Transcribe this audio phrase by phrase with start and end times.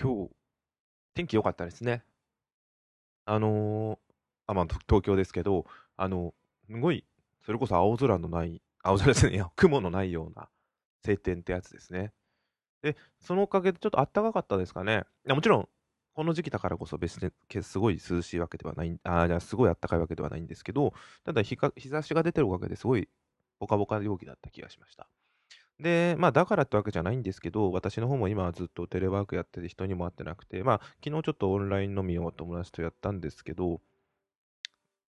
[0.00, 0.30] 今日、
[1.14, 2.04] 天気良かったですね。
[3.26, 3.98] あのー
[4.46, 5.64] あ、まあ、東京ですけど、
[5.96, 6.34] あの、
[6.66, 7.04] すごい、
[7.44, 10.50] それこそ青空のない、青空ですね、 雲のないような
[11.04, 12.12] 晴天ってやつですね。
[12.82, 15.04] で、そのおかげでちょっと暖かかったですかね。
[15.26, 15.68] いやもちろん、
[16.14, 23.08] この時期だからこそ別にすごい涼しいわけではない、あ、じゃあすごい暖かいわけではないんですけど、ただ日か日差しが出てるおかげですごい
[23.58, 25.08] ポカポカ陽気だった気がしました。
[25.80, 33.80] で、まあ、だからってわけじゃないんですけど、私の方も今はずっとテレワークやってて人にも会ってなくて、まあ、昨日ちょっとオンライン飲みを友達とやったんですけど、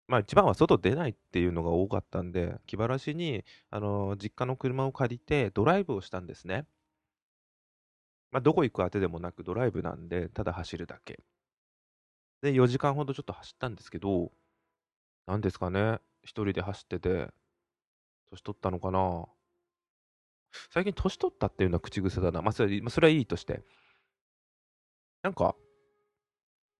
[0.08, 6.66] まあ一番は外出ないっていうのが多かったんで、気晴らしに、あの、実家の車を借りてドライブをしたんですね。
[8.32, 11.22] まあ、どこ行くあてでもなくドライブなんで、ただ走るだけ。
[12.42, 14.32] で、4時間ほどちょっと走ったんですけど、
[15.26, 17.32] なんですかね、一人で走ってて、
[18.30, 19.26] 年取ったのかな
[20.70, 22.42] 最近年取ったっていうのは口癖だな。
[22.42, 23.62] まあ、それ、それはいいとして。
[25.22, 25.54] なんか、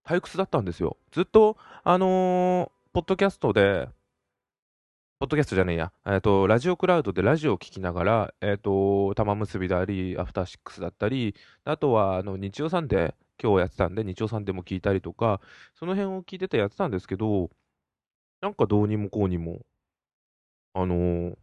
[0.05, 0.97] 退屈だったんですよ。
[1.11, 3.89] ずっと、あのーポッドキャストで、
[5.19, 15.41] ポッドキャストじゃねえや、えっ、と、ラジオクラウドでラジオを聞きながら、えっ、と、玉結びであり、アフターシックスだったり、あとは、あの、日曜サンデー、今日やってたんで、日曜サンデーも聞いたりとか、
[15.73, 17.49] その辺を聞いててやってたんですけど、
[18.41, 19.65] なんかどうにもこうにも、
[20.73, 21.37] あのー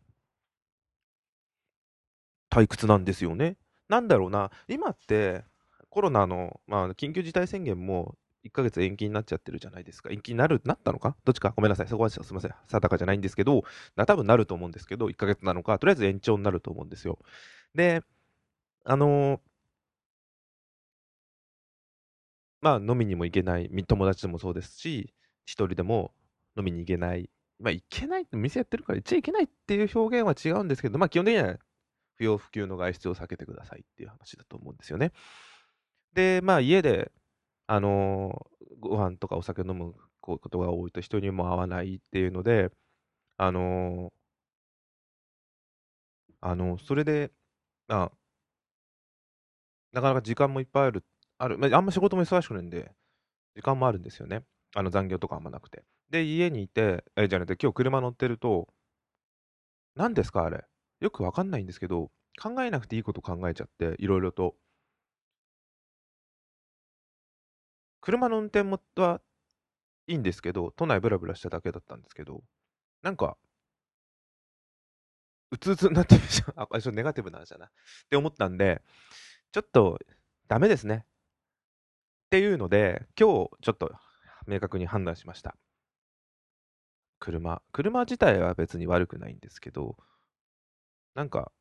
[2.50, 3.56] 退屈なんですよね。
[3.88, 5.44] なんだろうな、今って
[5.88, 10.10] コロナの、まあ、緊急事態宣言も1ヶ月延期になっちゃってるじゃないですか。
[10.10, 11.16] 延期になる、なったのか？
[11.24, 11.52] どっちか？
[11.56, 11.88] ごめんなさい。
[11.88, 12.54] そこはすみません。
[12.68, 13.64] 定かじゃないんですけど、
[13.96, 17.18] な多分なると思うんですけど、1ヶ月なのか、とりあえず延長になると思うんですよ。
[17.74, 18.02] で、
[18.84, 19.40] あのー
[22.62, 25.14] まあ、飲みにも行けない、友達でもそうですし、
[25.46, 26.12] 一人でも
[26.56, 27.30] 飲みに行けない。
[27.58, 31.58] まあ、行けないって店やってるから、言っちゃいけないっていう表現は違うんですけど、まあ、基本的には
[32.20, 35.12] 不要不急の外出を避けてくださいっていう話だと思うんですよね。
[36.14, 37.10] で、まあ、家で、
[37.66, 42.70] あのーご飯とかお酒飲むことが多いと人にも会わないっていうので、
[43.38, 44.12] あのー
[46.40, 47.30] あのそれで、
[47.88, 48.12] まあ、
[49.92, 51.04] なかなか時間もいっぱいある、
[51.38, 52.92] ある、まあ、あんま仕事も忙しくないんで、
[53.56, 54.42] 時間もあるんですよね。
[54.74, 55.84] あの残業とかあんまなくて。
[56.10, 58.68] で、家にいて、え、じゃなくて、今日車乗ってると、
[59.94, 60.64] 何ですかあれ？
[61.00, 64.56] よくわかんないんですけど、考えなくていいこと考えちゃって、いろいろと。
[68.00, 69.20] 車の運転もは
[70.06, 72.42] いいんですけど、都内ブラブラしただけだったんですけど、
[73.02, 73.36] なんか、
[75.52, 76.62] うつうつになってるじゃん。
[76.62, 77.66] あ、これちょっとネガティブな話だな。
[77.66, 77.68] っ
[78.08, 78.82] て思ったんで、
[79.52, 79.98] ちょっと
[80.48, 81.04] ダメですね。
[82.26, 83.92] っていうので、今日ちょっと
[84.46, 85.56] 明確に判断しました。
[87.20, 87.62] 車。
[87.72, 89.96] 車自体は別に悪くないんですけど、
[91.14, 91.52] なんか、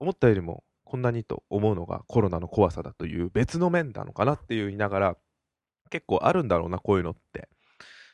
[0.00, 5.16] 思ったよりもこんなにと思うのがコロナの怖さだという別の面なのかなっていう言いながら、
[5.90, 7.48] 結構あるんだろうな、こういうのって。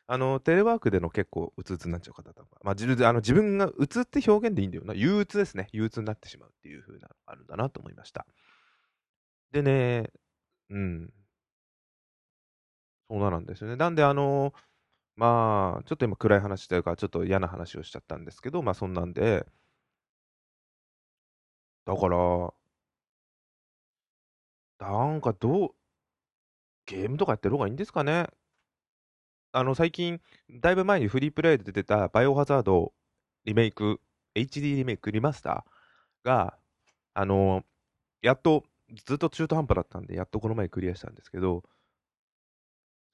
[0.07, 4.95] あの、テレワークでの結構うつうつになっちゃう方とか、まあ、自分あの自分がうつって表現でいいんだよな。
[4.95, 5.69] 憂鬱ですね。
[5.73, 8.27] 憂鬱になってしまうっていう風なのあるんだなと思いました。
[9.53, 10.11] でね、
[10.71, 11.13] うん。
[13.11, 13.77] そうなんですよね。
[13.77, 14.53] なんで、あの、
[15.17, 19.47] まあ、ちょっと今暗い話というか、ちょっと嫌な話をしちゃったんですけど、まあそんなんで、
[21.85, 22.53] だから、
[24.79, 25.75] なんかどう、
[26.87, 28.29] ゲームとかやってる方がいいんですかね？
[29.53, 32.93] あの、最近、だいぶ前にフリープレイで出てたバイオハザード
[33.45, 34.01] リメイク、
[34.35, 36.59] HD リメイクリマスターが、
[37.15, 37.65] あの、
[38.23, 38.65] やっと、
[39.07, 41.65] ずっと中途半端だったんで、やっとこの前クリアしたんですけど、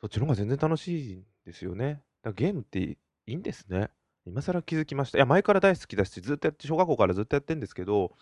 [0.00, 2.02] そっちの方が全然楽しいんですよね。
[2.22, 3.90] だゲームっていいんですね。
[4.26, 5.18] 今更気づきました。
[5.18, 8.16] いや、前から大好きだし、ずっとやって、小学校からずっとやってんですけど、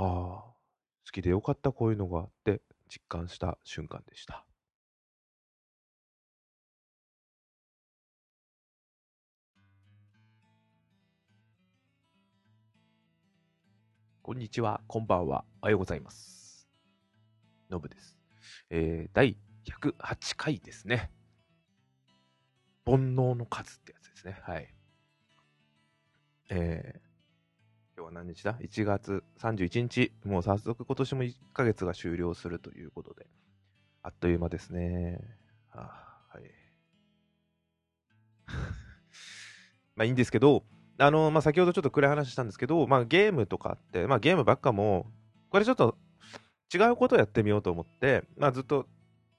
[0.00, 0.54] あ、好
[1.12, 4.46] きでよかった、こういうのがって実感した瞬間でした。
[14.22, 16.68] こんにちは、こんばんは、おはようございます。
[17.68, 18.16] のぶです。
[18.70, 21.10] えー、第108回ですね。
[22.86, 24.38] 煩悩の数ってやつですね。
[24.42, 24.72] はい。
[26.50, 27.07] えー、
[27.98, 30.12] 今日は何日だ ?1 月31日。
[30.24, 33.26] もう早速今年も1ヶ月が終了するということで、
[34.04, 35.18] あっという間ですね。
[35.72, 36.42] あはい。
[39.96, 40.62] まあいいんですけど、
[40.98, 45.10] あの、まあ、先ほどちょっと暗い話したんですけど、まあ、ゲームとかって、まあ、ゲームばっかも、
[45.50, 45.98] これちょっと
[46.72, 48.86] 違うことをやってみようと思って、まあ、ずっと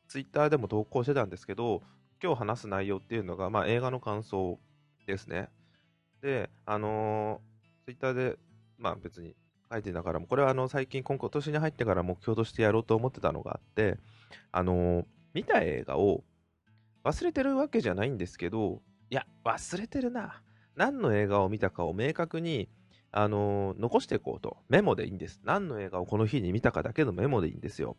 [0.10, 1.82] ツイッターでも投稿してたんですけど、
[2.22, 4.60] 今日話す内容っていうのが、まあ、映画の感想
[5.08, 5.48] ですね。
[6.22, 8.38] で、あのー、ツイッターで、
[8.80, 9.36] まあ別に
[9.72, 13.98] 書いてながらも、これはあの最近、今年に入ってから目標としてやろうと思ってたのがあって、
[14.52, 16.24] あの見た映画を
[17.04, 20.42] 忘れてるわけじゃないんですけど、いや、忘れてるな。
[20.76, 22.70] 何の映画を見たかを明確に、
[23.12, 24.58] あの残していこうと。
[24.70, 25.42] メモでいいんです。
[25.44, 27.98] 何の映画をこの日に見たかだけのメモでいいんですよ。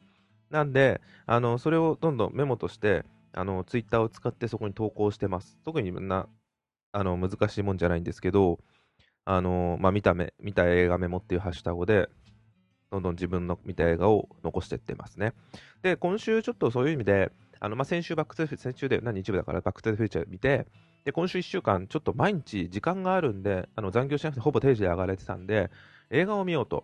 [0.50, 5.58] なんで、あのそれをどんどんメモとして、あのツイッターを使ってそこに投稿してます。
[5.64, 6.28] 特にみんな
[6.92, 8.60] あの難しいもんじゃないんですけど、
[9.32, 12.08] あのまあ、見た目、見た映画メモっていうハッシュタグで、
[12.90, 15.34] どんどん自分の見た映画を残していってますね。
[15.82, 17.30] で、今週ちょっとそういう意味で、
[17.60, 20.66] あのまあ、先週バックトゥフ先週で何日部だからバックトゥフューチャー見て、
[21.04, 25.70] で、今週1週間、ちょっと毎日時間があるんで、あの残業しなくてほぼ定時で上がれてたんで、
[26.10, 26.82] 映画を見ようと。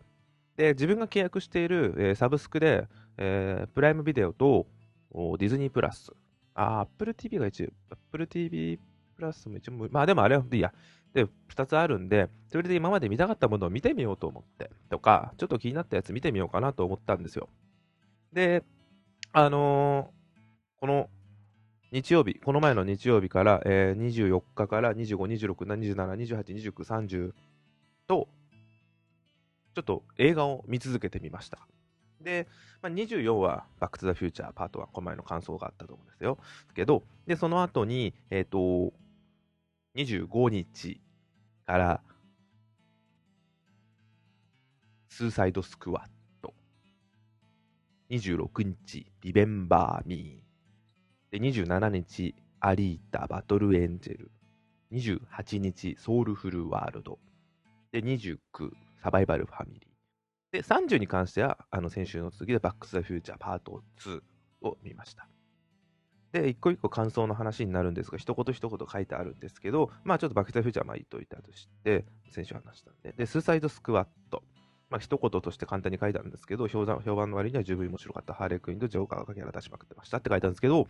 [0.57, 4.69] で、自分が契約している、えー、サブスクで、えー、プライムビデオと
[5.13, 6.13] ディズニープラス、
[6.55, 8.79] あ、Apple TV が一応、Apple TV
[9.17, 10.73] プラスも一応、まあでもあれはいいや。
[11.17, 17.49] で、2つあるんで、それで今まで見たかったものを見てみようと思って、とか、ちょっと気になったやつ見てみようかなと思ったんですよ。
[18.35, 18.63] で、
[19.33, 21.09] あのー、この
[21.91, 27.33] 日曜日、この前の日曜日から、えー、24日から25、26、27、28、29、30
[28.07, 28.29] と、
[29.75, 31.67] ちょっと映画を見続けてみました。
[32.21, 32.47] で、
[32.83, 36.37] まあ、24はバックトゥザフューチャーパート1、この前の感想があったと思うんですよ。
[36.75, 38.93] けど、で、その後に、えっ、ー、と、
[39.97, 41.01] 25日
[41.67, 42.01] から、
[45.09, 46.09] スーサイドスクワッ
[46.41, 46.55] ド。
[48.11, 51.39] 26日、リメンバーミー。
[51.39, 54.31] で、27日、アリータ、バトルエンジェル。
[54.93, 57.19] 28日、ソウルフルワールド。
[57.91, 58.39] で、29、
[59.03, 59.87] サバイバルファミリー。
[60.53, 64.23] で、30に関しては、あの先週の続きで、バック・ス・ザ・フューチャーパート2
[64.63, 65.29] を見ました。
[66.41, 74.43] で、一個一個感想の話になるんですが、一言一言書いてあるんですけど、まあちょっとバック・ザ・フューチャーは言っといたとして、先週話したんで、で、スーサイド・スクワット。
[74.89, 78.35] まあ一言として簡単に書いてあるんですけど、評判の割には十分面白かった。
[78.35, 80.87] ハーレークイーンとジョーカーがキャラ出しまくってましたって書いてあるんですけど、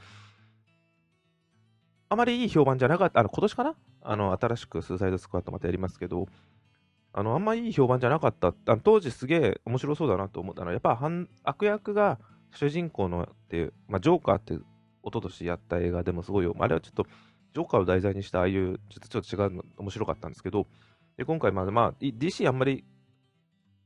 [2.08, 3.74] あまりいい評判じゃなかった、あの、今年かな？
[4.02, 6.26] あの、新しくスーサイドスクワットまたやりますけど、
[7.12, 8.48] あの、あんまりいい評判じゃなかった。
[8.66, 11.00] あ当時すげえ面白そうだなと思ったのは、やっぱ
[11.44, 12.20] 悪役が
[12.52, 14.58] 主人公のっていう、まあ、ジョーカーって
[15.06, 16.54] 一昨年やった映画でもすごいよ。
[16.58, 17.04] あれはちょっと、
[17.54, 20.66] ジョーカーを題材にしたああいう、ちょっとちょっと違うの面白かったんですけど、
[21.16, 22.84] で今回まあ、まあ、DC あんまり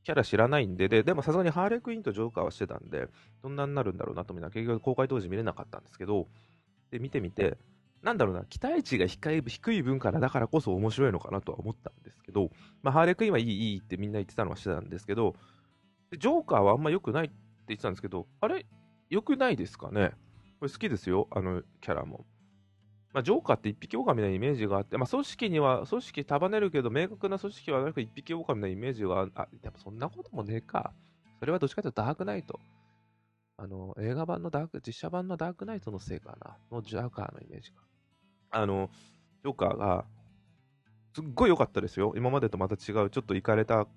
[0.03, 3.07] キャラ知らないんで、ででもさすがにハーレークイーンとジョーカーはしてたんで、
[3.43, 6.27] どんなになるんだろうなと思いながら、結局公開当時見れなかったんですけど、
[6.89, 7.57] で、見てみて、
[8.01, 12.49] なんだろうな、期待値が低い分からだからこそ面白いのかなとは思ったんですけど、
[12.81, 15.35] まあ、ハーレクイーンはいい、いいってみんな言ってたのはしてたんですけど、
[16.17, 17.35] ジョーカーはあんま良くないって
[17.67, 18.65] 言ってたんですけど、あれ
[19.11, 20.11] 良くないですかね？
[20.61, 22.23] これ好きですよ、あのキャラも。
[23.13, 30.93] まあ、ジョーカーって一匹狼なイメージがあって、まあ、組織には、組織束ねるけど、明確な組織はなく一匹狼なイメージがあ、でもそんなこともねえか。
[31.39, 32.59] それはどっちかというとダークナイト。
[33.57, 36.55] あの、映画版のダーク、実写版のダークナイトのせいかな。
[36.71, 37.77] のジャーカーのイメージが。
[38.51, 38.91] あの、
[39.43, 40.05] ジョーカーが、
[41.15, 42.13] すっごい良かったですよ。
[42.15, 43.87] 今までとまた違う、ちょっといかれた、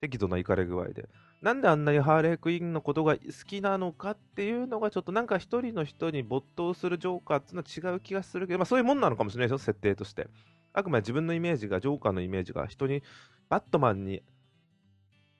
[0.00, 1.08] 適度なイかれ具合で。
[1.42, 10.28] なんであんなにハーレークイーンのことが好きなのかっていうのが、ちょっとなんか一人の人に没頭するジョーカーっていうのは違う気がするけど、まあそういうもんなのかもしれないですよ、設定として。
[10.74, 13.02] あくまで自分のイメージが、ジョーカーのイメージが人に、
[13.48, 14.22] バットマンに、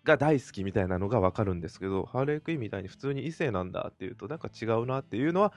[0.02, 5.52] が大好きみたいなのがわかるんですけど、ハーレークイーンみたいに普通に異性なんだっていうと、なんか違うなっていうのは、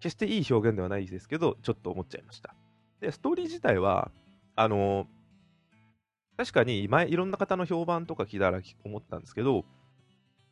[0.00, 2.54] 決していい表現ではないですけど、ちょっと思っちゃいました。
[3.00, 4.10] で、ストーリー自体は、
[4.56, 5.06] あの
[6.42, 9.64] 確かに前、いろんな方の評判とか聞いたら思ったんですけど、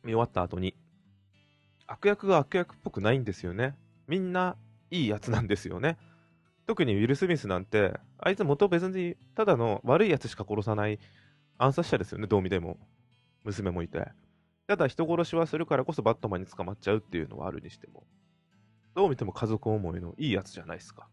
[0.05, 0.73] 見終わった後に、
[1.85, 3.75] 悪役が悪役っぽくないんですよね。
[4.07, 4.55] みんな
[4.89, 5.97] いいやつなんですよね。
[6.65, 10.97] 特にウィル・スミスなんて、あいつ元別にただの悪いやつしか殺さない
[11.57, 12.77] 暗殺者ですよね、どう見ても。
[13.43, 14.07] 娘もいて。
[14.67, 18.05] ただ人殺しはするからこそバットマンに捕まっちゃうっていうのはあるにしても。
[18.95, 21.09] どう見ても家族思いのいいやつじゃないですか。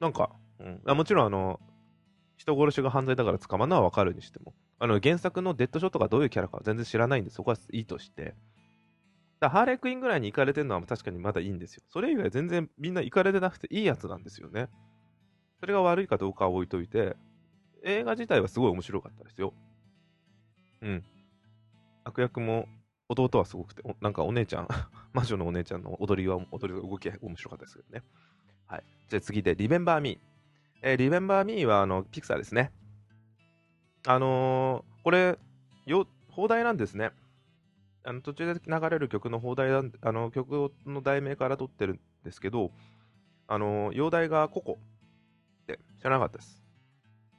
[0.00, 1.60] なんか、うん、あもちろんあの、
[2.38, 8.34] 人殺しが犯罪だから捕まるのはわかるにしても、あの原作のデッドショットがどういうキャラかは全然知らないんで、そこはいいとして、
[9.40, 11.82] だハーレークインぐらいに行かれてるのは確かにまだいいんですよ。
[11.88, 14.68] それ以外全然みんな行かれてなくていいやつなんですよね。
[15.60, 17.16] それが悪いかどうかは置いといて、
[17.84, 19.52] 映画自体はすごい面白かったですよ。
[20.82, 21.04] うん。
[22.04, 22.68] 悪役も
[23.08, 24.68] 弟はすごくて、なんかお姉ちゃん、
[25.12, 28.04] 魔女のお姉ちゃんの踊りは、踊りの動きは面白かったですけどね。
[28.66, 28.84] はい。
[29.08, 30.37] じゃあ次で、リメンバーミー。
[30.82, 32.72] えー、リメンバーミーは、あの、ピクサーですね。
[34.06, 35.38] あのー、これ、
[35.86, 37.10] よ、放題なんですね。
[38.04, 39.82] あの途中で流れる曲の放題あ
[40.12, 42.70] の曲の題名から取ってるんですけど、
[43.46, 44.78] あのー、容題がココ
[45.62, 46.62] って知らなかったです。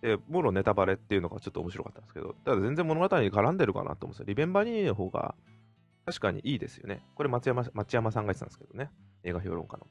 [0.02, 4.26] で、もろネタバレっていうのがちょっと面白かったんですけど、ただ全然物語に絡んでるかなと思うんですよ。
[4.28, 5.34] リベンバニーの方が
[6.06, 7.02] 確かにいいですよね。
[7.16, 8.92] これ松山松山さんが言ってたんですけどね。
[9.24, 9.88] 映画評論家の。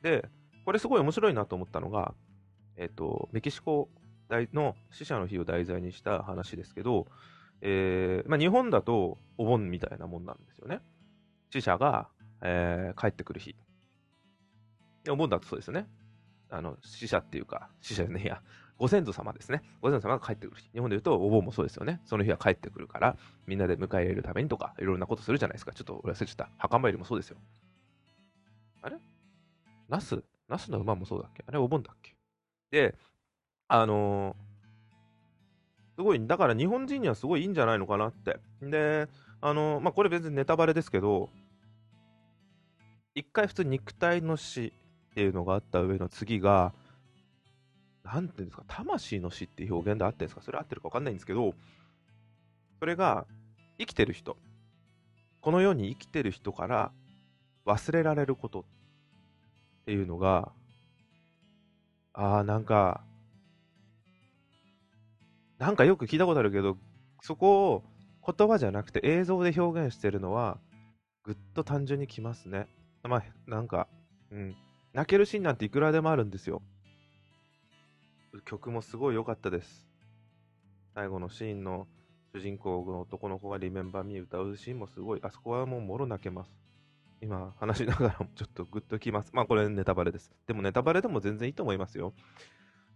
[0.00, 0.28] で、
[0.64, 2.14] これすごい面白いなと思ったのが、
[2.76, 3.88] えっ、と、メキシコ
[4.30, 7.06] の死者の日を題材にした話ですけど、
[7.60, 10.80] えー、まあ、日本だとお盆みたいなもんなんですよね。
[11.50, 12.08] 死者が、
[12.40, 13.54] えー、帰ってくる日。
[15.08, 15.86] お盆だとそうですよね。
[16.50, 18.42] あの、死者っていうか、死者じゃねえや、
[18.78, 19.62] ご先祖様ですね。
[19.80, 20.70] ご先祖様が帰ってくる日。
[20.72, 22.00] 日本で言うと、お盆もそうですよね。
[22.04, 25.72] その日は帰ってくるから、みんなで迎え入れるためにとか、いろんなことするじゃないですか。
[25.72, 26.50] ちょっと俺忘れちゃった。
[26.58, 27.36] 墓参りもそうですよ。
[28.82, 28.98] あれ？
[29.88, 30.22] ナス？
[30.48, 31.44] ナスの馬もそうだっけ？
[31.46, 32.14] あれお盆だっけ？
[32.72, 32.96] で、
[33.68, 38.38] あのー、すごい、だから日本人にはすごいいいんじゃないのかなって。
[38.60, 39.08] で、
[39.40, 41.28] あのー、まあ、これ別にネタバレですけど、
[43.14, 44.72] 一回普通肉体の死
[45.10, 46.72] っていうのがあった上の次が、
[48.02, 50.40] なんていうんですか、魂の死っていう表現であってんですか？
[50.40, 51.54] それ合ってるか分かんないんですけど、
[52.80, 53.26] それが
[53.78, 54.36] 生きてる人、
[55.40, 56.90] この世に生きてる人から
[57.66, 58.64] 忘れられることっ
[59.84, 60.50] ていうのが、
[62.14, 63.02] ああ、なんか、
[65.58, 66.76] なんかよく聞いたことあるけど、
[67.20, 67.82] そこを
[68.26, 70.58] 言葉じゃなくて映像で表現してるのは、
[71.24, 72.66] ぐっと単純にきますね。
[73.04, 73.88] まあ、なんか、
[74.30, 74.56] うん。
[74.92, 76.62] 泣けるシーンなんていくらでもあるんですよ。
[78.44, 79.86] 曲もすごい良かったです。
[80.94, 81.86] 最後のシーンの
[82.34, 86.61] 主人公の男の子がリメンバーミー歌うシーンもすごい、あそこはもうもろ泣けます。
[87.22, 89.30] 今話しながらもちょっとグッときます。
[89.32, 90.32] まあこれネタバレです。
[90.46, 92.12] でもネタバレでも全然いいと思いますよ。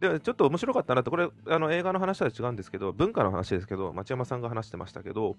[0.00, 5.36] で、ちょっと面白かったなって、これあの映画の話とは違うんですけど、文化の話ですけど、町山さんが話してましたけど、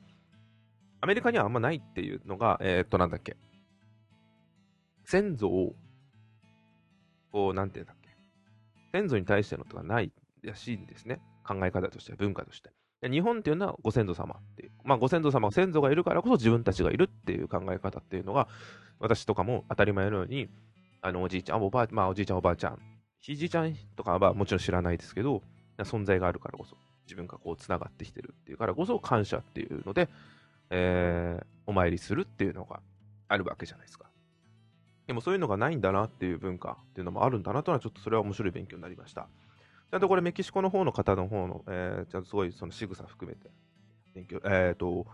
[1.02, 3.36] アメリカにはあんまないっていうのが、えー、っとなんだっけ、
[5.04, 5.76] 先祖を、
[7.32, 8.10] こう、なんていうんだっけ、
[8.94, 10.14] 先祖に対してのとかない
[10.44, 11.20] らしいんですね。
[11.46, 12.72] 考え方として、文化として。
[13.04, 14.72] 日本っていうのはご先祖様っていう。
[14.84, 18.48] まあ、ご先祖様、先祖がいるからこそ自分たちがいるっていう考え方っていうのが、
[19.00, 20.50] 私とかも当たり前のように、
[21.02, 22.80] あの、おじいちゃん、おばあ、まあ、おじいちゃん、おばあちゃん、
[23.20, 25.44] ひじちゃんとかはもちろん知らないですけど、
[25.80, 26.76] 存在があるからこそ、
[27.06, 30.10] 自分がこう、つながってきてるっていうからこそ、感謝っていうので、
[30.70, 32.82] えー、お参りするっていうのが
[33.28, 34.10] あるわけじゃないですか。
[35.06, 39.30] でもそういうのがないんだなっていう文化っていうのもあるんだなとはちょっとそれは面白い勉強になりました。
[39.90, 43.50] ちゃんとこれメキシコの方の方の方の、えー、ちゃんとすごいその仕草含めて
[44.14, 45.06] 勉強、えっ、ー、と、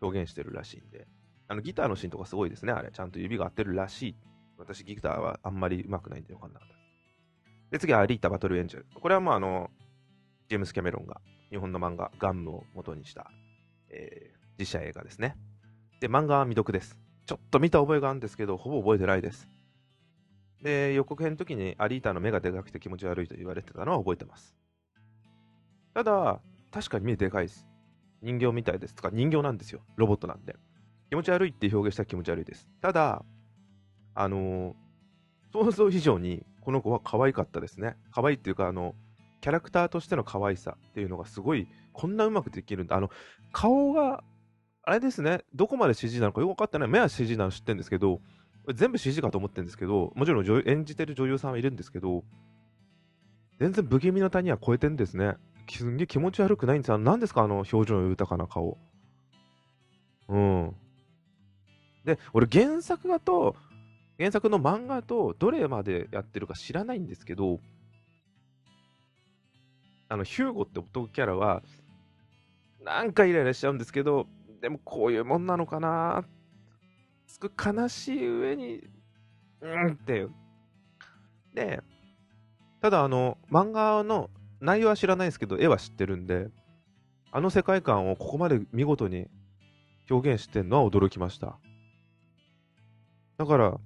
[0.00, 1.06] 表現してるらしいんで、
[1.46, 2.90] あのギターのシーンとかすごいですね、あれ。
[2.90, 4.16] ちゃんと指が合ってるらしい。
[4.58, 6.74] 私ギターはあんまり上手くないんでよかんなかった
[7.70, 8.86] で、次はアリータ・バトル・エンジェル。
[9.00, 9.70] これはもうあの、
[10.48, 11.20] ジェームス・キャメロンが
[11.50, 13.30] 日本の漫画ガンムを元にした、
[13.90, 15.36] えー、実写映画ですね。
[16.00, 16.98] で、漫画は未読です。
[17.26, 19.48] ちょっと見た覚えがあるんですけど、ほぼ覚えてないです。
[20.62, 24.56] で、予告編の時にアリータの目がでかくて気持ち悪いと言われてたのは覚えてます。
[25.94, 27.66] ただ、確かに目でかいです。
[28.22, 28.94] 人形みたいです。
[28.94, 29.80] とか人形なんですよ。
[29.96, 30.56] ロボットなんで。
[31.10, 32.68] 気持ち悪いって表現したら気持ち悪いです。
[32.80, 33.24] ただ、
[34.14, 37.96] あのー、想像以上にこの子は可愛かったですね。
[38.10, 38.94] 可愛いっていうか、あの、
[39.40, 42.96] キャラクターとしての可愛さっていうのがすごい、こんなうまくできるんだ。
[42.96, 43.10] あの、
[43.52, 44.24] 顔が
[44.88, 46.88] あれですね、どこまで CG なのかよく分かってない。
[46.88, 48.22] 目は CG なの知ってるんですけど、
[48.74, 52.24] 全部 CG かと思ってるんですけど、もちろん演じてる女優さんはいるんですけど、
[53.58, 55.36] 全然不気味の谷は超えてんですね。
[55.68, 56.98] すんげえ気持ち悪くないんですよ。
[56.98, 58.78] 何ですかあの表情の豊かな顔。
[60.28, 60.76] うん。
[62.04, 63.56] で、俺原作だと、
[64.18, 67.60] 原作の漫画とどれまでやってるか知らないんですけど、
[70.08, 71.62] あの、ヒューゴって男キャラは、
[72.82, 74.26] なんかイライラしちゃうんですけど、
[74.60, 76.37] でもこういうもんなのかなす
[77.40, 78.82] ごい悲しい上に、
[79.60, 80.30] うんっていう。
[81.54, 81.82] で、
[82.80, 84.30] ただあの、漫画の
[84.60, 86.48] 内容は知らないですけど、絵は知ってるんで、
[87.32, 89.28] あの世界観をここまで見事に
[90.10, 91.58] 表現してんのは驚きました。
[93.36, 93.78] だから、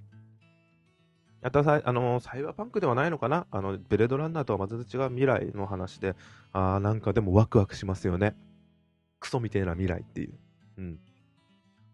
[1.40, 3.46] やったさあのサイバーパンクではないのかな？
[3.50, 6.14] あの、ベレードランナーとはまた違う未来の話で、
[6.52, 8.36] ああ、なんかでもワクワクしますよね。
[9.18, 10.38] クソみたいな未来っていう。
[10.78, 11.00] うん。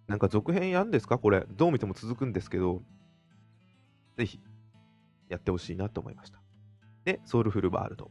[0.09, 1.19] なんか続編やんですか？
[1.19, 1.45] これ。
[1.51, 2.83] どう見ても続くんですけど、
[4.17, 4.41] ぜひ、
[5.29, 6.41] やってほしいなと思いました。
[7.05, 8.11] で、ソウルフルワールド。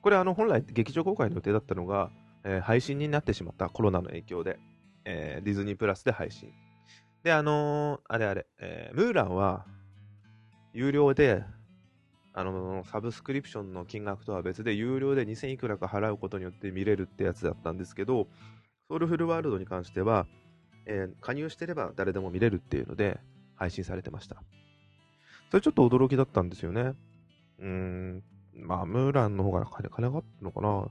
[0.00, 2.10] これ、あの、本来劇場公開の予定だったのが、
[2.44, 4.60] えー、配信になってしまったコロナの影響で、
[5.04, 6.52] えー、ディズニープラスで配信。
[7.24, 9.66] で、あのー、あれあれ、え、ムーランは、
[10.72, 11.42] 有料で、
[12.34, 18.28] あのサブスクリプションの金額とは別で、有料で2000いくらか払うことによって見れるってやつだったんですけど、
[18.88, 20.26] ソウルフルワールドに関しては、
[20.86, 23.20] えー、加入してれば誰でも見れるっていうので
[23.54, 24.42] 配信されてました。
[25.50, 26.94] それちょっと驚きだったんですよね。
[27.58, 28.22] うーん、
[28.54, 30.88] まあ、ムーランの方が金金があったのかな。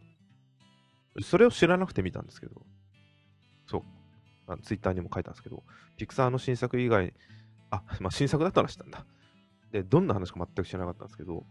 [1.24, 2.62] それを知らなくて見たんですけど、
[3.66, 3.82] そう、
[4.48, 5.63] あツイッターにも書いたんですけど、
[5.98, 7.13] ピクサーの新作以外、
[7.72, 9.06] あ、まあ、新作だったら知ったんだ。
[9.72, 11.44] で、どんな話か全く知らなかったんですけど、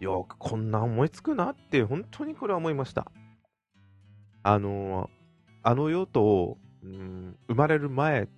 [0.00, 3.10] よくこんな思いつくなって、本当にこれは思いました。
[4.42, 5.10] あの、
[5.62, 8.28] あの世と、うん、生まれる前、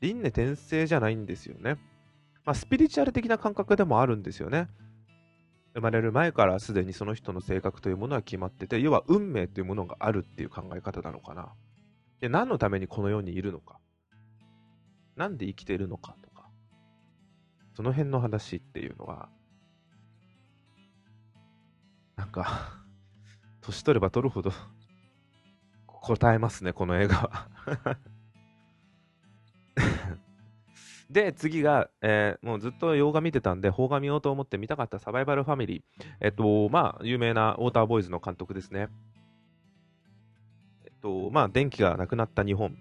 [0.00, 1.78] 輪廻転生じゃないんですよね。
[2.44, 4.68] まあ、スピリチュアル的な感覚でもあるんですよね。
[5.74, 11.52] 生まれる前からすでにその人の性格というものは決まってて、要は運命というものがあるっていう考え方なのかな。
[12.20, 13.78] で、何のためにこの世にいるのか。
[15.16, 16.48] なんで生きているのかとか。
[17.74, 19.28] その辺の話っていうのは、
[22.16, 22.78] なんか
[23.60, 24.52] 年取れば取るほど
[26.04, 27.48] 答えますね、この映画は
[31.10, 35.82] で、次が、えー、もうずっと洋画見てたんで、邦画見ようと思って見たかったサバイバルファミリー。
[36.20, 38.88] えっと、まあ、有名なウォーターボーイズの監督ですね。
[40.84, 42.76] えっと、まあ、電気がなくなった日本。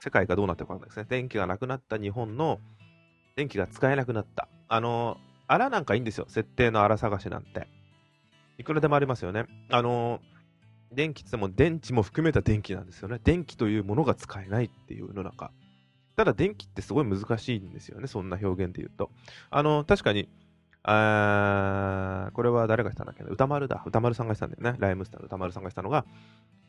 [0.00, 1.06] 世界がどうなってるかわかんないですね。
[1.08, 2.60] 電気がなくなった日本の、
[3.36, 4.48] 電気が使えなくなった。
[4.68, 6.26] あの、あらなんかいいんですよ。
[6.28, 7.68] 設定のあら探しなんて。
[8.58, 9.44] いくらでもありますよね。
[9.70, 10.20] あの、
[10.96, 13.20] 電気っても電池も含めた電気なんですよね。
[13.22, 15.52] 電気というものが使えないっていう世の中。
[16.16, 19.10] ただ電気ってすごい難しいんですよね、そんな表現で言うと。
[19.50, 20.26] あの、確かに、
[20.82, 23.82] あこれは誰がしたんだっけな歌丸だ。
[23.84, 24.76] 歌丸さんがしたんだよね。
[24.78, 26.06] ライムスターの歌丸さんがしたのが、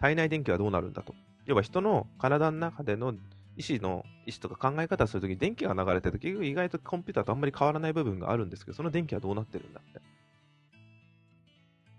[0.02, 1.16] 体内電気はどうなるんだと。
[1.46, 3.14] 要は人の体の中での
[3.56, 10.02] 意思の、意思とか考え方をするときに電気が流れてると、結局意外とコンピューターとあんまり変わらない部分があるんですけど、その電気はどうなってるんだって。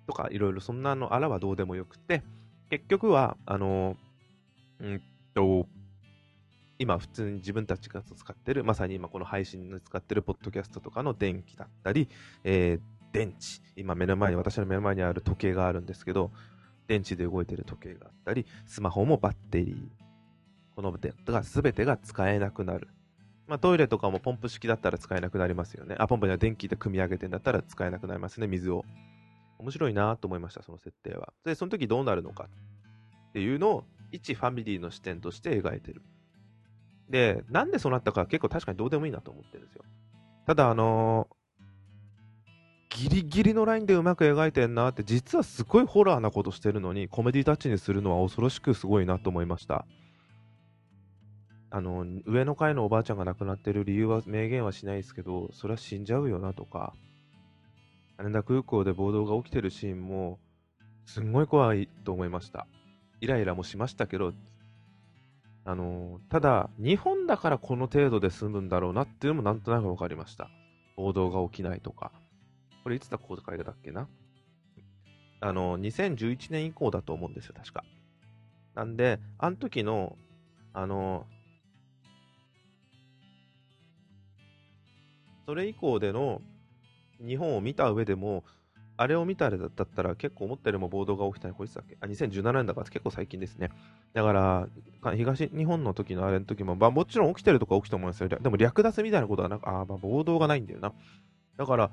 [0.08, 2.22] とか、いろいろそんなのあらはどうでもよくて、
[2.70, 3.96] 結局は、あの、
[4.80, 5.02] うん
[5.34, 5.68] と、
[6.78, 12.08] 今普通に自分たちが使ってる、まさに今この配信で使ってるポッドキャストとかの電気だったり、
[12.42, 16.30] えー、電池、今目の前に、私の目の前にある時計があるんですけど、
[16.86, 19.76] 電池で動いてる時計があったり、スマホもバッテリー、
[20.74, 22.88] このが全てが使えなくなる。
[23.46, 25.96] まあ、トイレとかもポンプ式だったら使えなくなりますよね。
[25.98, 28.84] あ、ポンプには電気で組み上げてんだったら使えなくなりますね、水を。
[29.58, 31.32] 面白いなと思いました、その設定は。
[31.44, 32.48] で、その時どうなるのか
[33.30, 36.02] っていうのを、一ファミリーの視点として描いてる。
[37.10, 39.84] で、なんでそうなったか結構確かにどうでもいいなと思ってるんですよ。
[40.46, 41.28] ただ、あの、
[42.90, 49.84] ギリギリのラインでうまく描いてんなって、実はすごいホラーなことしてるのに、コメディタッチにするのは恐ろしくすごいなと思いました。
[51.70, 56.94] あの、上の階のおばあちゃんが亡くなってる理由は明言はしないですけど、それは死んじゃうよなとか、
[58.18, 60.40] 羽田空港で暴動が起きてるシーンも、
[61.06, 62.66] すんごい怖いと思いました。
[63.20, 64.32] イライラもしましたけど、
[65.64, 70.50] あのただ、日本だからこの程度で済むんだろうなっていうのもなんとなく分かりました。
[70.96, 72.10] 暴動が起きないとか。
[72.82, 74.08] これいつだ公開だっけな？
[75.40, 77.84] あの、2011年以降だと思うんですよ、確か。
[78.74, 80.16] なんで、あの時の、
[80.72, 81.26] あの、
[85.46, 86.42] それ以降での
[87.20, 88.44] 日本を見た上でも、
[88.96, 91.96] あれを見たらだったら結構思ったよりも暴動が起きたのこいつだっけ？
[92.00, 93.70] あ、2017年だから結構最近ですね。
[94.12, 94.68] だから、
[95.14, 98.28] 東日本の時のあれの時も、まあもちろん起きてるとか起きて思うんですよ。
[98.28, 100.92] でも略奪みたいなことはなく、あまあ暴動がないんだよな。
[101.56, 101.90] だから、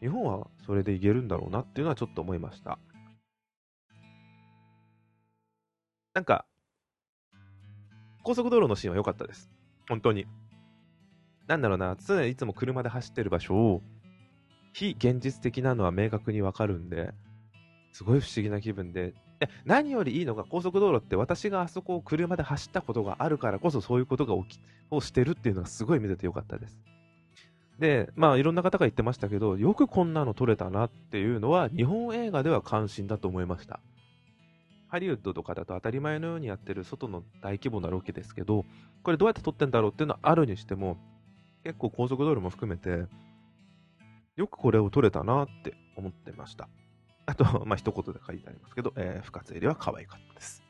[0.00, 2.78] 日本はそれでいけるんだろうなっていうのはちょっと思いました。
[6.14, 6.46] なんか、
[8.24, 9.48] 高速道路のシーンは良かったです。
[9.88, 10.26] 本当に。
[11.50, 13.82] なんだろうな、常にいつも車で走ってる場所を、
[14.72, 17.12] 非現実的なのは明確にわかるんで、
[17.90, 19.14] すごい不思議な気分で、
[19.64, 24.60] 何よりいいのが高速道路って私があそこを車で走ったことがあるからこそそういうことが起き、
[24.92, 26.78] をしてるっていうのがすごい見ててよかったです。
[27.80, 33.80] で、まあいろんな方が言ってましたけど、よくこんなの撮れたなっていうのは日本映画では関心だと思いました。
[34.86, 38.64] ハリウッドとかだと当たり前のようにやってる外の大規模なロケですけど、
[39.02, 40.98] これどうやって撮ってんだろうっていうのはあるにしても、
[41.64, 43.06] 結構高速道路も含めて、
[44.36, 46.68] よくこれを取れたなって思ってました。
[47.26, 50.62] あと、 まあ、一言で書いてありますけど、えー、深津絵里は可愛かったです。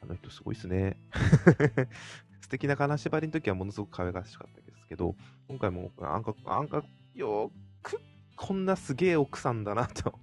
[0.00, 0.96] あの人すごいっすね。
[2.40, 5.16] 素敵な金縛りの時はものすごく可愛らしかったですけど、
[5.48, 6.84] 今回も、あんか、あんか、
[7.14, 7.50] よ
[7.82, 8.00] く、
[8.36, 10.18] こんなすげえ奥さんだなと。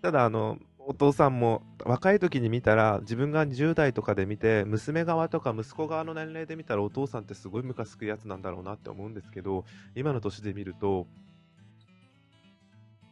[0.00, 0.58] ただ、あの、
[0.90, 11.06] お父さんも若い時に見たら自分が10代とかで見て娘側とか息子側の年齢で見たらお父さんってすごいムカつくやつなんだろうなって思うんですけど今の年で見ると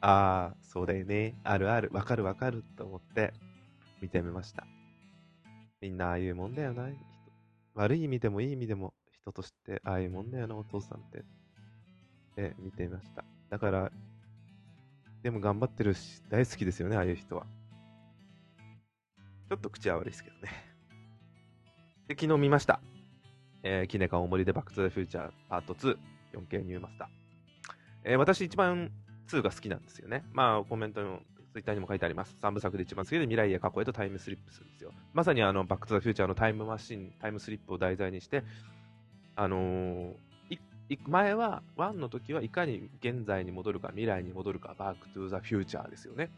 [0.01, 1.35] ああ、そうだよね。
[1.43, 1.91] あるある。
[1.93, 2.63] わかるわかる。
[2.77, 3.33] と思って
[4.01, 4.67] 見てみました。
[5.81, 6.89] みんなああいうもんだよな。
[7.75, 11.25] 悪い意味でもいい意味でも人としてああいうもんだよな、お父さんって。
[12.37, 13.25] で、見てみました。
[13.51, 13.91] だから、
[15.23, 17.47] でも頑張ってるし、大好きですよね、ああいう人は。
[19.49, 20.51] ちょっと口は悪いですけどね。
[22.09, 22.81] で、昨日見ました。
[23.63, 25.99] えー、キネカ大森でバックトゥザフューチャーパート2、
[26.35, 27.09] 4K ニューマスター。
[28.05, 28.91] えー、私一番
[29.29, 30.25] 2が好きなんですよね。
[30.33, 32.37] まあ、コメントのツイッターにも書いてあります。
[32.41, 34.93] 3部作で一番好きで未来へ過去へとタイムスリップするんですよ。
[35.15, 38.45] まさにあの、バックトゥザフューチャーのタイムマシン、タイムスリップを題材にして、
[39.35, 46.31] あのー、前は、1の時はいかに現在に戻るか、未来に戻るか、バックトゥザフューチャーですよね。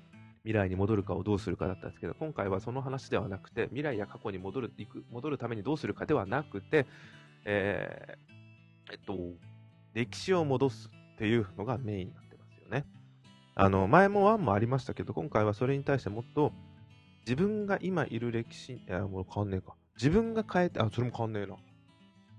[0.48, 6.86] 未来に戻るかをどうするかだったんですけど、今回はその話ではなくて、未来や過去に戻る行く戻るためにどうするかではなくて、
[7.44, 9.14] えー、えっと、
[9.92, 12.86] 歴史を戻すっていうのがメインになってますよね。
[13.56, 16.54] あの、前も1もありましたけど、今回はそれに対してもっと、
[17.26, 19.74] 自分が今いる歴史、いや、もう変わんねえか。
[19.96, 21.56] 自分が変えて、あ、それも変わんねえな。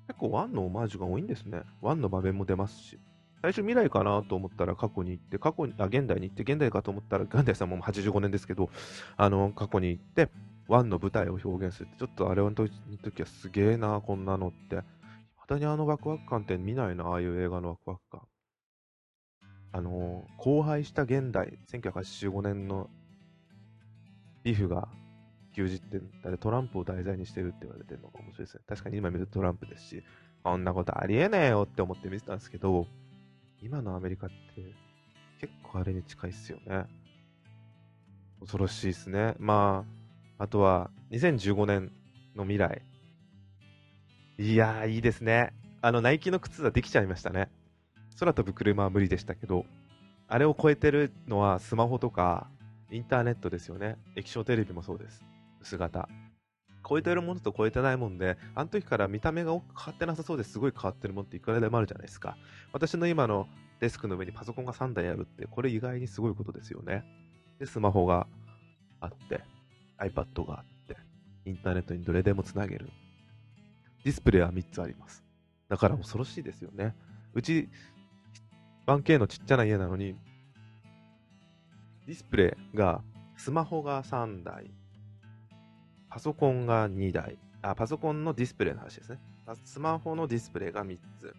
[0.07, 1.61] 結構1のオマージュが多いんですね。
[1.83, 2.99] 1の場面も出ますし。
[3.41, 8.69] 最初未来かなと思ったら過去に行って、過去に、あ、現代に行って、現代かと思ったら、現代さんも85年ですけど、
[9.15, 10.29] あの、過去に行って、
[10.67, 14.75] ワンの舞台を表現するって、ちょっとあれはの時はすげえな、こんなのって。
[14.75, 14.83] ま
[15.47, 18.21] だにあのワクワク感って見ないな、ああいう映画のワクワク感。
[19.71, 22.89] あの、荒廃した現代、1985年の
[24.43, 24.87] ビフが
[25.53, 28.63] 牛耳ってトランプを題材にしてるって言われてるのが面白いですね。
[28.67, 30.03] 確かに今見るとトランプですし、
[30.43, 32.87] こんなことありえねえよって思って見てたんですけど、
[33.61, 34.35] 今のアメリカって
[35.39, 36.85] 結構あれに近いっすよね。
[38.39, 39.35] 恐ろしいですね。
[39.37, 39.85] ま
[40.37, 41.91] あ、あとは2015年
[42.35, 42.81] の未来。
[44.37, 45.53] いやー、いいですね。
[45.81, 47.49] あの、ナイキの靴はできちゃいましたね。
[48.19, 49.65] 空飛ぶ車は無理でしたけど、
[50.27, 52.47] あれを超えてるのはスマホとか
[52.91, 53.97] インターネットですよね。
[54.15, 55.23] 液晶テレビもそうです。
[55.61, 56.07] 薄型。
[56.89, 62.35] 超えてるものと超えてないもんで、あの時から見た目が変わってなさそうですごい変わってるもんっていくらでもあるじゃないですか。
[62.73, 63.47] 私の今の
[63.79, 67.05] デスクの上にパソコンが3台あるって、これ意外にすごいことですよね。
[67.59, 68.25] で、スマホが
[68.99, 69.43] あって、
[69.99, 70.97] iPad があって、
[71.45, 72.89] インターネットにどれでもつなげる。
[74.03, 75.23] ディスプレイは3つあります。
[75.67, 76.95] だから恐ろしいですよね。
[77.33, 77.69] うち、
[78.87, 80.15] 1K のちっちゃな家なのに、
[82.07, 83.03] ディスプレイが、
[83.37, 84.71] スマホが3台、
[86.09, 89.19] パソコンが2台、あ、パソコンのディスプレイの話ですね。
[89.63, 91.35] スマホのディスプレイが3つ、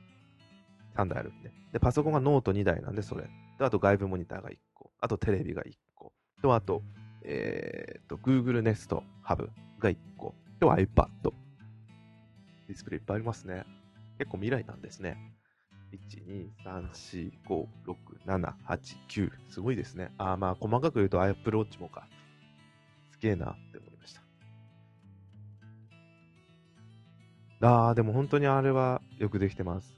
[0.94, 1.52] 3台あるんで。
[1.72, 3.28] で、パソコンがノート2台なんで、それ。
[3.58, 4.90] と、あと外部モニターが1個。
[5.00, 6.12] あとテレビが1個。
[6.40, 6.82] と、あと、
[7.22, 10.34] えー、っと、Google Nest Hub が1個。
[10.58, 11.08] と、iPad。
[12.68, 13.64] ディスプレイいっぱいありますね。
[14.18, 15.16] 結構未来なんですね。
[15.92, 19.30] 1、2、3、4、5、6、7、8、9。
[19.48, 20.12] すごいですね。
[20.18, 22.08] あ、まあ、細かく言うと Apple Watch もか。
[23.10, 23.89] すげえなって思
[27.62, 29.94] ああ、でも本当にあれはよくできてます。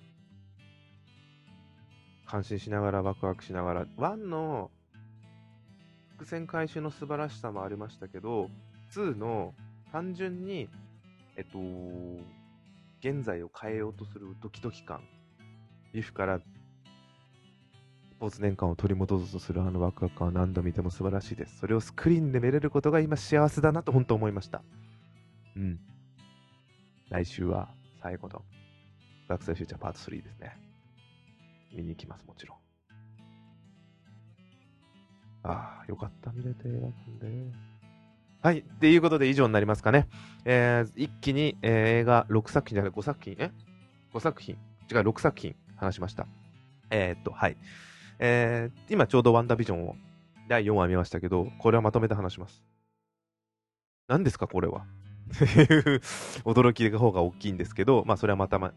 [2.27, 3.87] 感心しながらワクワクしながら。
[3.87, 4.71] 1の
[6.13, 8.49] 伏線回収の素晴らしさもありましたけど、
[8.95, 9.55] 2の
[9.93, 10.69] 単純に、
[11.37, 11.59] えっと、
[13.01, 15.01] 現在を変えようとするドキドキ感。
[15.93, 16.43] ビフからス
[18.19, 21.59] ポーツ年間を取り戻そうとするあのワクワク感は何度見ても素晴らしいです。
[21.59, 24.63] それをスクリーンで見れることが今幸せだなと本当思いました。
[25.57, 25.79] うん。
[27.13, 27.69] 来週は
[28.03, 28.43] 最後の
[29.29, 30.57] バックスフューチャーパート3ですね。
[31.71, 32.59] 見に行きます、もちろん。
[35.43, 37.53] ああ、よかった、見れて、喜んで。
[38.41, 38.61] はい。
[38.61, 40.09] っていうことで以上になりますかね。
[40.47, 43.51] えー、一気に、えー、映画6作品じゃない、5作品、え
[44.15, 44.57] ?5 作品
[44.91, 46.27] 違う、6作品話しました。
[46.89, 47.59] えー、っと、はい。
[48.21, 49.97] えー、今ちょうどワンダービジョンを
[50.49, 52.65] 第4話見ましたけど、これはまとめて話します。
[54.09, 54.87] 何ですか、これは？
[56.45, 58.73] 驚きの方が大きいんですけど、まあ、それはまたま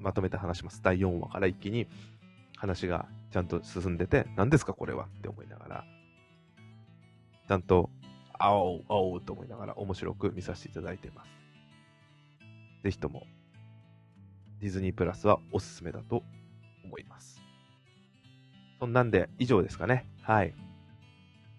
[0.00, 0.82] まとめて話します。
[0.82, 1.86] 第4話から一気に
[2.56, 5.04] 話がちゃんと進んでて、何ですかこれは？
[5.04, 5.84] って思いながら、
[7.46, 7.90] ちゃんと、
[8.38, 11.30] あおう、あおうと思いながら面白く見させていただいてます。
[12.82, 13.26] ぜひとも、
[14.60, 16.22] ディズニープラスはおすすめだと
[16.84, 17.42] 思います。
[18.80, 20.06] そんなんで以上ですかね。
[20.22, 20.54] はい。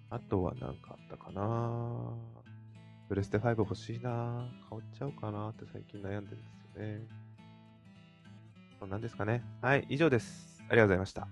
[0.10, 2.14] あとは何かあったかな
[3.10, 6.46] プレステ5欲しいな変わっちゃうかなって最近悩んでるんで
[6.76, 7.08] すよね。
[8.80, 9.44] そんなんですかね。
[9.64, 10.64] はい、以上です。
[10.70, 11.28] ありがとうございました。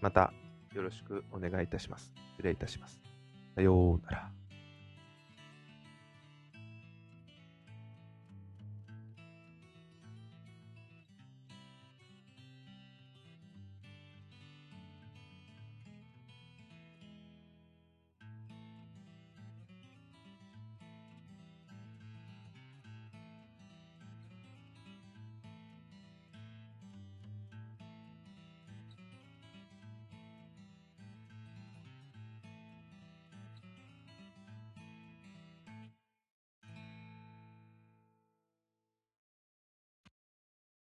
[0.00, 0.32] また
[0.74, 2.14] よろしくお願いいたします。
[2.36, 3.02] 失礼いたします。
[3.54, 4.37] さようなら。